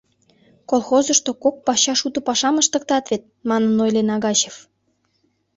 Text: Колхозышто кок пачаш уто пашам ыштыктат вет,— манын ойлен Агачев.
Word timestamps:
Колхозышто 0.69 1.31
кок 1.43 1.55
пачаш 1.65 1.99
уто 2.07 2.19
пашам 2.27 2.55
ыштыктат 2.61 3.05
вет,— 3.11 3.23
манын 3.49 3.77
ойлен 3.83 4.09
Агачев. 4.15 4.55